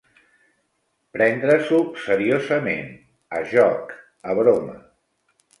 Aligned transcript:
Prendre-s'ho 1.17 1.81
seriosament, 2.05 2.89
a 3.41 3.45
joc, 3.55 3.97
a 4.33 4.39
broma. 4.43 4.79